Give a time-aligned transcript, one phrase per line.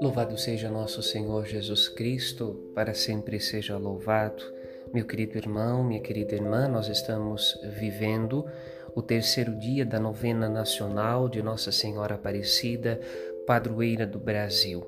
[0.00, 4.42] Louvado seja nosso Senhor Jesus Cristo, para sempre seja louvado.
[4.92, 8.44] Meu querido irmão, minha querida irmã, nós estamos vivendo
[8.94, 13.00] o terceiro dia da novena nacional de Nossa Senhora Aparecida,
[13.46, 14.86] padroeira do Brasil.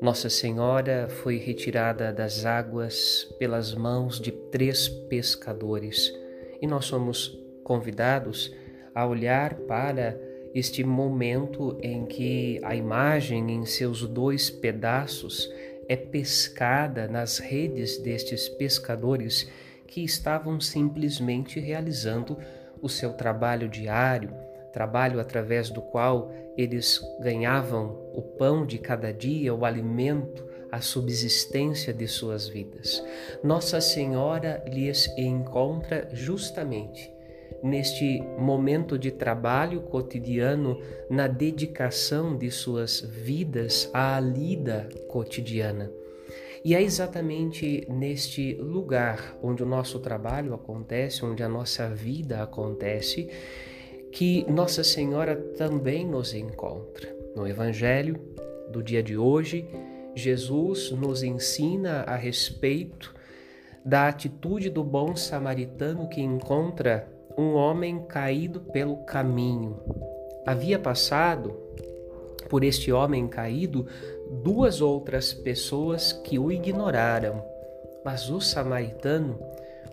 [0.00, 6.12] Nossa Senhora foi retirada das águas pelas mãos de três pescadores
[6.60, 8.52] e nós somos convidados
[8.94, 10.18] a olhar para
[10.54, 15.50] este momento em que a imagem, em seus dois pedaços,
[15.88, 19.48] é pescada nas redes destes pescadores
[19.86, 22.38] que estavam simplesmente realizando
[22.80, 24.34] o seu trabalho diário,
[24.72, 31.92] trabalho através do qual eles ganhavam o pão de cada dia, o alimento, a subsistência
[31.92, 33.02] de suas vidas.
[33.42, 37.11] Nossa Senhora lhes encontra justamente
[37.62, 40.78] neste momento de trabalho cotidiano,
[41.10, 45.90] na dedicação de suas vidas à lida cotidiana.
[46.64, 53.28] E é exatamente neste lugar onde o nosso trabalho acontece, onde a nossa vida acontece,
[54.12, 57.12] que Nossa Senhora também nos encontra.
[57.34, 58.20] No Evangelho
[58.70, 59.66] do dia de hoje,
[60.14, 63.14] Jesus nos ensina a respeito
[63.84, 69.80] da atitude do bom samaritano que encontra um homem caído pelo caminho.
[70.46, 71.56] Havia passado
[72.48, 73.86] por este homem caído
[74.42, 77.42] duas outras pessoas que o ignoraram,
[78.04, 79.38] mas o samaritano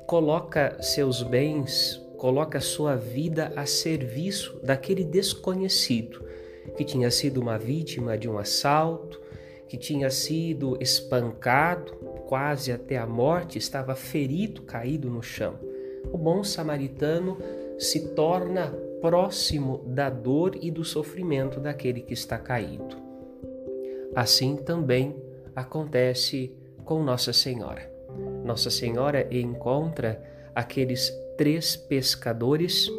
[0.06, 6.28] coloca seus bens, coloca sua vida a serviço daquele desconhecido
[6.76, 9.20] que tinha sido uma vítima de um assalto,
[9.68, 11.94] que tinha sido espancado
[12.28, 15.69] quase até a morte, estava ferido, caído no chão
[16.12, 17.38] o bom samaritano
[17.78, 22.98] se torna próximo da dor e do sofrimento daquele que está caído.
[24.16, 25.16] Assim também
[25.56, 27.90] acontece com Nossa Senhora.
[28.44, 30.22] Nossa Senhora encontra
[30.54, 32.90] aqueles três pescadores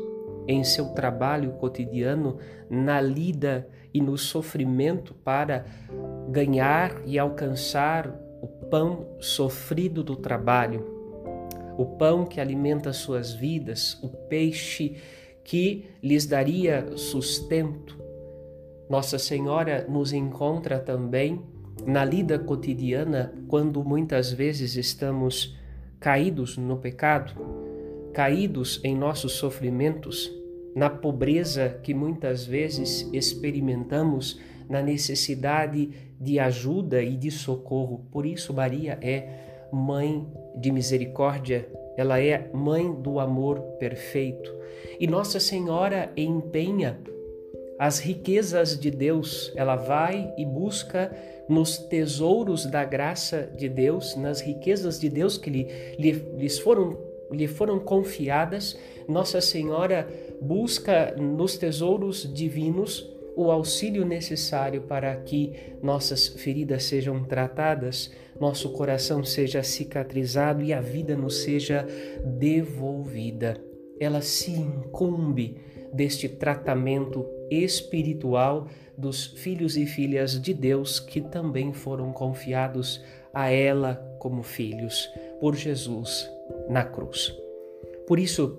[0.47, 2.39] em seu trabalho cotidiano,
[2.69, 5.65] na lida e no sofrimento para
[6.31, 8.09] ganhar e alcançar
[8.41, 11.00] o pão sofrido do trabalho,
[11.81, 14.97] o pão que alimenta suas vidas, o peixe
[15.43, 17.99] que lhes daria sustento.
[18.87, 21.41] Nossa Senhora nos encontra também
[21.87, 25.57] na lida cotidiana quando muitas vezes estamos
[25.99, 27.33] caídos no pecado,
[28.13, 30.31] caídos em nossos sofrimentos,
[30.77, 34.39] na pobreza que muitas vezes experimentamos,
[34.69, 35.89] na necessidade
[36.21, 38.05] de ajuda e de socorro.
[38.13, 40.27] Por isso, Maria é mãe
[40.57, 44.55] de misericórdia, ela é mãe do amor perfeito.
[44.99, 46.99] E Nossa Senhora empenha
[47.79, 51.11] as riquezas de Deus, ela vai e busca
[51.49, 55.67] nos tesouros da graça de Deus, nas riquezas de Deus que lhe,
[55.99, 56.99] lhe, lhes foram,
[57.33, 58.79] lhe foram confiadas.
[59.09, 60.07] Nossa Senhora
[60.41, 69.25] busca nos tesouros divinos o auxílio necessário para que nossas feridas sejam tratadas, nosso coração
[69.25, 71.87] seja cicatrizado e a vida nos seja
[72.23, 73.59] devolvida.
[73.99, 75.57] Ela se incumbe
[75.91, 83.03] deste tratamento espiritual dos filhos e filhas de Deus que também foram confiados
[83.33, 86.31] a ela como filhos por Jesus
[86.69, 87.35] na cruz.
[88.07, 88.59] Por isso,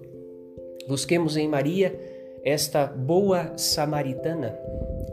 [0.88, 2.11] busquemos em Maria
[2.44, 4.58] esta boa samaritana,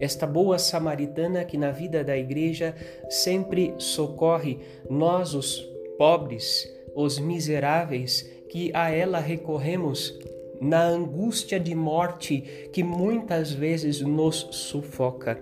[0.00, 2.74] esta boa samaritana que na vida da igreja
[3.08, 4.58] sempre socorre
[4.88, 5.60] nós, os
[5.98, 10.18] pobres, os miseráveis, que a ela recorremos
[10.60, 12.40] na angústia de morte
[12.72, 15.38] que muitas vezes nos sufoca.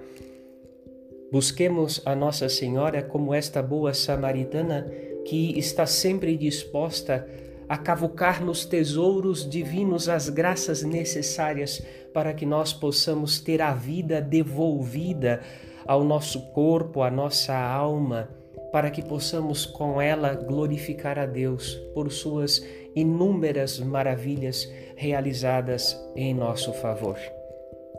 [1.31, 4.87] Busquemos a Nossa Senhora como esta boa samaritana
[5.25, 7.27] que está sempre disposta
[7.69, 11.82] a cavucar nos tesouros divinos as graças necessárias
[12.12, 15.41] para que nós possamos ter a vida devolvida
[15.87, 18.29] ao nosso corpo, à nossa alma,
[18.73, 22.64] para que possamos com ela glorificar a Deus por suas
[22.94, 27.19] inúmeras maravilhas realizadas em nosso favor.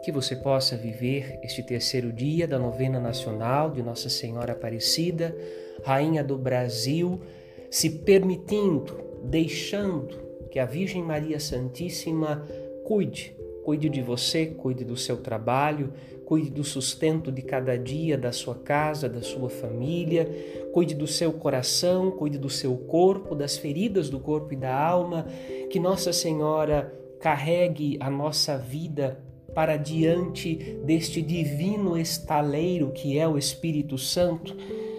[0.03, 5.35] Que você possa viver este terceiro dia da novena nacional de Nossa Senhora Aparecida,
[5.83, 7.21] Rainha do Brasil,
[7.69, 10.15] se permitindo deixando
[10.51, 12.45] que a Virgem Maria Santíssima
[12.85, 15.91] cuide, cuide de você, cuide do seu trabalho,
[16.25, 20.29] cuide do sustento de cada dia da sua casa, da sua família,
[20.73, 25.25] cuide do seu coração, cuide do seu corpo, das feridas do corpo e da alma,
[25.69, 29.19] que Nossa Senhora carregue a nossa vida
[29.53, 34.55] para diante deste divino estaleiro que é o Espírito Santo,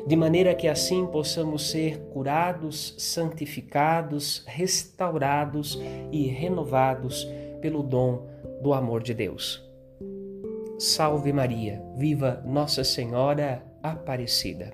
[0.08, 5.78] de maneira que assim possamos ser curados, santificados, restaurados
[6.10, 7.28] e renovados
[7.60, 8.26] pelo dom
[8.62, 9.62] do amor de Deus.
[10.78, 14.72] Salve Maria, viva Nossa Senhora Aparecida.